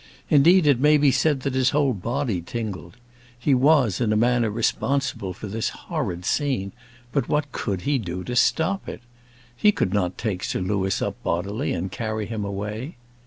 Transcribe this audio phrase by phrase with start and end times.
[0.31, 2.97] Indeed, it may be said that his whole body tingled.
[3.37, 6.71] He was in a manner responsible for this horrid scene;
[7.11, 9.01] but what could he do to stop it?
[9.55, 12.95] He could not take Sir Louis up bodily and carry him away.